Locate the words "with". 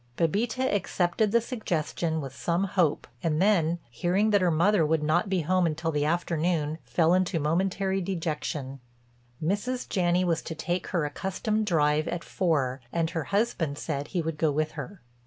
2.21-2.35, 14.51-14.71